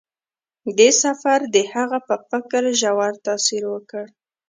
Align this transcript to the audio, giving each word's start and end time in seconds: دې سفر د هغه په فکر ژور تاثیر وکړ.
دې 0.77 0.89
سفر 1.03 1.39
د 1.55 1.57
هغه 1.73 1.99
په 2.07 2.15
فکر 2.29 2.63
ژور 2.81 3.11
تاثیر 3.27 3.63
وکړ. 3.73 4.05